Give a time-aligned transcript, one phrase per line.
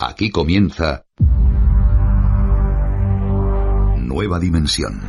[0.00, 1.04] Aquí comienza
[3.96, 5.00] Nueva Dimensión.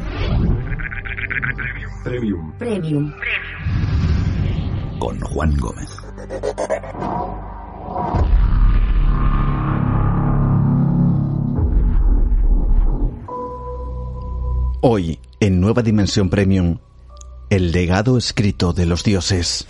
[2.03, 2.51] Premium.
[2.57, 3.13] Premium.
[4.97, 5.95] Con Juan Gómez.
[14.81, 16.79] Hoy, en Nueva Dimensión Premium,
[17.51, 19.67] el legado escrito de los dioses.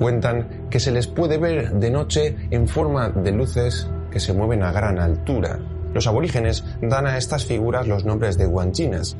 [0.00, 4.62] Cuentan que se les puede ver de noche en forma de luces que se mueven
[4.62, 5.58] a gran altura.
[5.92, 9.18] Los aborígenes dan a estas figuras los nombres de guanchinas.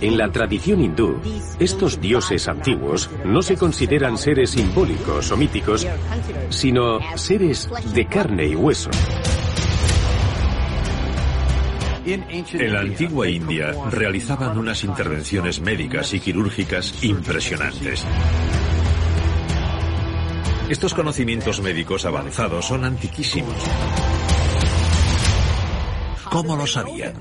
[0.00, 1.20] En la tradición hindú,
[1.58, 5.84] estos dioses antiguos no se consideran seres simbólicos o míticos,
[6.50, 8.90] sino seres de carne y hueso.
[12.04, 18.04] En la antigua India realizaban unas intervenciones médicas y quirúrgicas impresionantes.
[20.68, 23.54] Estos conocimientos médicos avanzados son antiquísimos.
[26.30, 27.14] ¿Cómo lo sabían?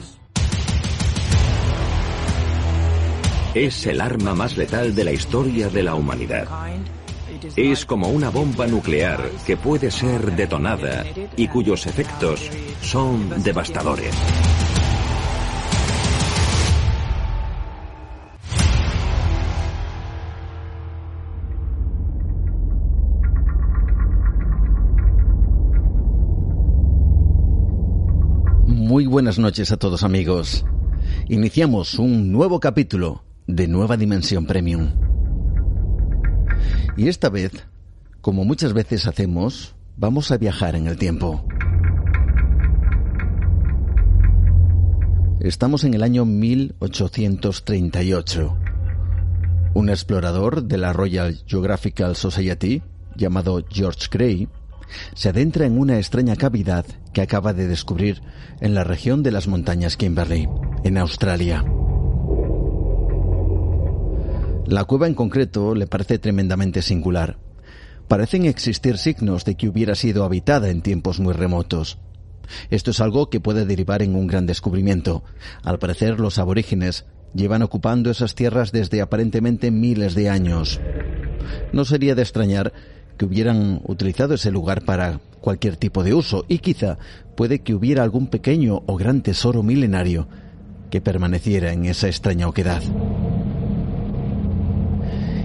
[3.54, 6.48] Es el arma más letal de la historia de la humanidad.
[7.56, 12.50] Es como una bomba nuclear que puede ser detonada y cuyos efectos
[12.82, 14.16] son devastadores.
[29.02, 30.64] Muy buenas noches a todos amigos.
[31.28, 34.92] Iniciamos un nuevo capítulo de Nueva Dimensión Premium.
[36.96, 37.52] Y esta vez,
[38.22, 41.44] como muchas veces hacemos, vamos a viajar en el tiempo.
[45.40, 48.56] Estamos en el año 1838.
[49.74, 52.84] Un explorador de la Royal Geographical Society,
[53.16, 54.48] llamado George Gray,
[55.14, 58.22] se adentra en una extraña cavidad que acaba de descubrir
[58.60, 60.48] en la región de las montañas Kimberley,
[60.84, 61.64] en Australia.
[64.66, 67.38] La cueva en concreto le parece tremendamente singular.
[68.08, 71.98] Parecen existir signos de que hubiera sido habitada en tiempos muy remotos.
[72.70, 75.24] Esto es algo que puede derivar en un gran descubrimiento.
[75.64, 80.80] Al parecer, los aborígenes llevan ocupando esas tierras desde aparentemente miles de años.
[81.74, 82.74] No sería de extrañar
[83.22, 86.98] que hubieran utilizado ese lugar para cualquier tipo de uso y quizá
[87.36, 90.28] puede que hubiera algún pequeño o gran tesoro milenario
[90.90, 92.82] que permaneciera en esa extraña oquedad.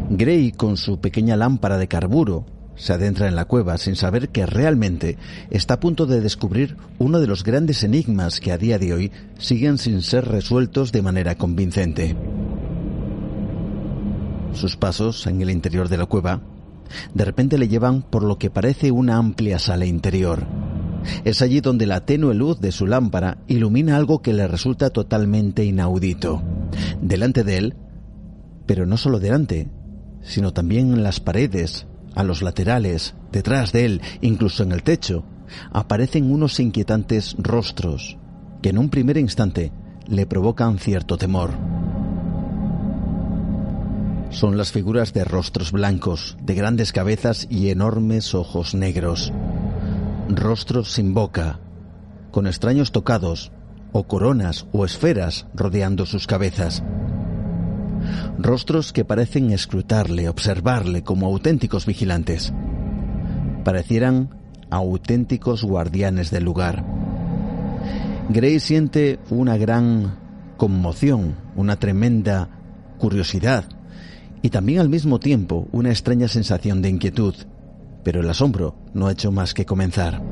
[0.09, 4.47] Gray, con su pequeña lámpara de carburo, se adentra en la cueva sin saber que
[4.47, 5.19] realmente
[5.51, 9.13] está a punto de descubrir uno de los grandes enigmas que a día de hoy
[9.37, 12.17] siguen sin ser resueltos de manera convincente.
[14.55, 16.41] Sus pasos en el interior de la cueva
[17.15, 20.47] de repente le llevan por lo que parece una amplia sala interior.
[21.25, 25.65] Es allí donde la tenue luz de su lámpara ilumina algo que le resulta totalmente
[25.65, 26.43] inaudito.
[27.01, 27.75] Delante de él,
[28.67, 29.69] pero no solo delante,
[30.23, 35.25] sino también en las paredes, a los laterales, detrás de él, incluso en el techo,
[35.73, 38.19] aparecen unos inquietantes rostros
[38.63, 39.71] que en un primer instante
[40.09, 41.76] le provocan cierto temor.
[44.37, 49.33] Son las figuras de rostros blancos, de grandes cabezas y enormes ojos negros.
[50.29, 51.59] Rostros sin boca,
[52.33, 53.51] con extraños tocados,
[53.93, 56.83] o coronas o esferas rodeando sus cabezas.
[58.39, 62.53] Rostros que parecen escrutarle, observarle como auténticos vigilantes.
[63.65, 64.29] Parecieran
[64.69, 66.85] auténticos guardianes del lugar.
[68.29, 70.19] Gray siente una gran
[70.59, 72.51] conmoción, una tremenda
[72.99, 73.65] curiosidad
[74.43, 77.35] y también al mismo tiempo una extraña sensación de inquietud,
[78.03, 80.23] pero el asombro no ha hecho más que comenzar.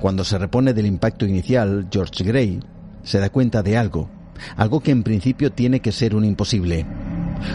[0.00, 2.60] Cuando se repone del impacto inicial, George Gray
[3.02, 4.08] se da cuenta de algo,
[4.56, 6.86] algo que en principio tiene que ser un imposible.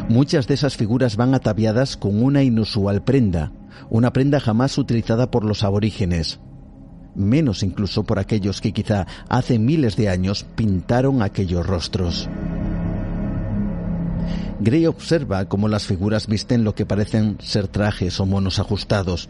[0.09, 3.51] Muchas de esas figuras van ataviadas con una inusual prenda,
[3.89, 6.39] una prenda jamás utilizada por los aborígenes,
[7.15, 12.29] menos incluso por aquellos que quizá hace miles de años pintaron aquellos rostros.
[14.59, 19.29] Gray observa cómo las figuras visten lo que parecen ser trajes o monos ajustados,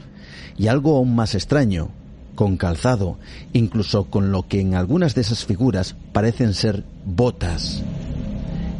[0.57, 1.89] y algo aún más extraño,
[2.35, 3.17] con calzado,
[3.53, 7.83] incluso con lo que en algunas de esas figuras parecen ser botas.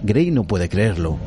[0.04, 1.18] Gray no puede creerlo.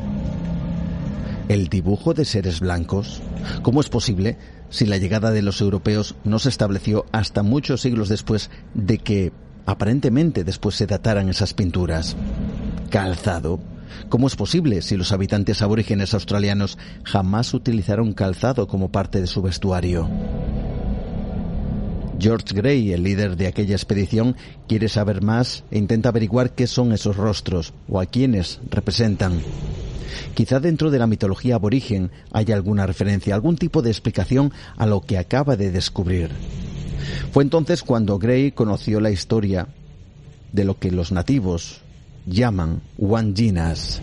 [1.49, 3.21] ¿El dibujo de seres blancos?
[3.63, 4.37] ¿Cómo es posible
[4.69, 9.33] si la llegada de los europeos no se estableció hasta muchos siglos después de que
[9.65, 12.15] aparentemente después se dataran esas pinturas?
[12.89, 13.59] Calzado.
[14.09, 19.41] ¿Cómo es posible si los habitantes aborígenes australianos jamás utilizaron calzado como parte de su
[19.41, 20.09] vestuario?
[22.19, 24.35] George Gray, el líder de aquella expedición,
[24.67, 29.41] quiere saber más e intenta averiguar qué son esos rostros o a quiénes representan.
[30.33, 35.01] Quizá dentro de la mitología aborigen haya alguna referencia, algún tipo de explicación a lo
[35.01, 36.29] que acaba de descubrir.
[37.31, 39.67] Fue entonces cuando Gray conoció la historia
[40.51, 41.81] de lo que los nativos
[42.29, 44.01] llaman Wanjinas,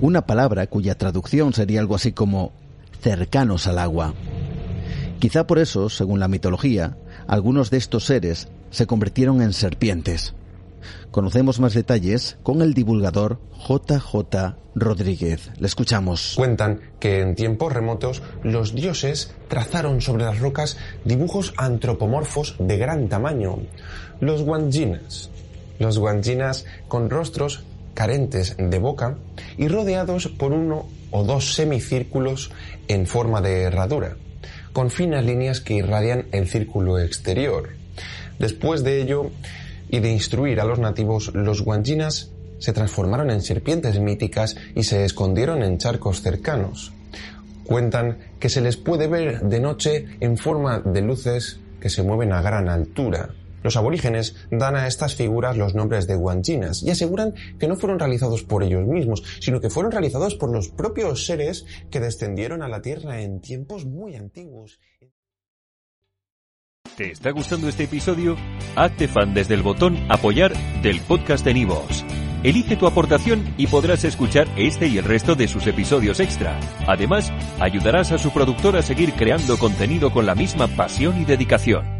[0.00, 2.52] una palabra cuya traducción sería algo así como
[3.02, 4.14] cercanos al agua.
[5.18, 6.96] Quizá por eso, según la mitología,
[7.26, 10.34] algunos de estos seres se convirtieron en serpientes.
[11.10, 13.38] Conocemos más detalles con el divulgador
[13.68, 15.50] JJ Rodríguez.
[15.58, 16.34] Le escuchamos.
[16.36, 23.08] Cuentan que en tiempos remotos los dioses trazaron sobre las rocas dibujos antropomorfos de gran
[23.08, 23.58] tamaño,
[24.20, 25.30] los guanjinas.
[25.80, 29.18] Los guanjinas con rostros carentes de boca
[29.58, 32.52] y rodeados por uno o dos semicírculos
[32.86, 34.16] en forma de herradura
[34.72, 37.70] con finas líneas que irradian el círculo exterior.
[38.38, 39.30] Después de ello
[39.88, 45.04] y de instruir a los nativos, los guanjinas se transformaron en serpientes míticas y se
[45.04, 46.92] escondieron en charcos cercanos.
[47.64, 52.32] Cuentan que se les puede ver de noche en forma de luces que se mueven
[52.32, 53.30] a gran altura,
[53.62, 57.98] los aborígenes dan a estas figuras los nombres de guanchinas y aseguran que no fueron
[57.98, 62.68] realizados por ellos mismos, sino que fueron realizados por los propios seres que descendieron a
[62.68, 64.80] la Tierra en tiempos muy antiguos.
[66.96, 68.36] ¿Te está gustando este episodio?
[68.76, 70.52] Hazte fan desde el botón apoyar
[70.82, 72.04] del podcast de Nivos.
[72.42, 76.58] Elige tu aportación y podrás escuchar este y el resto de sus episodios extra.
[76.86, 81.99] Además, ayudarás a su productor a seguir creando contenido con la misma pasión y dedicación.